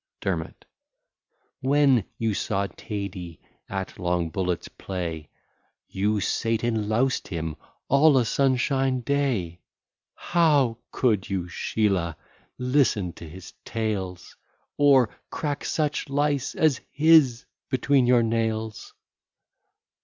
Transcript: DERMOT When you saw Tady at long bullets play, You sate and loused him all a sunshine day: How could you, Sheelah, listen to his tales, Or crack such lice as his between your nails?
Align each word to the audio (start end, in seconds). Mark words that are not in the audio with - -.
DERMOT 0.19 0.65
When 1.59 2.05
you 2.17 2.33
saw 2.33 2.65
Tady 2.65 3.37
at 3.69 3.99
long 3.99 4.31
bullets 4.31 4.67
play, 4.67 5.29
You 5.89 6.19
sate 6.19 6.63
and 6.63 6.89
loused 6.89 7.27
him 7.27 7.55
all 7.87 8.17
a 8.17 8.25
sunshine 8.25 9.01
day: 9.01 9.59
How 10.15 10.79
could 10.91 11.29
you, 11.29 11.43
Sheelah, 11.47 12.15
listen 12.57 13.13
to 13.13 13.29
his 13.29 13.53
tales, 13.63 14.35
Or 14.75 15.09
crack 15.29 15.63
such 15.63 16.09
lice 16.09 16.55
as 16.55 16.81
his 16.89 17.45
between 17.69 18.07
your 18.07 18.23
nails? 18.23 18.95